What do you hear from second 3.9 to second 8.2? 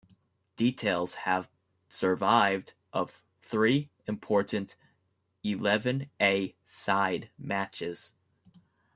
important eleven-a-side matches.